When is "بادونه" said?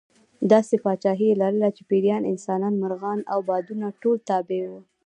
3.49-3.85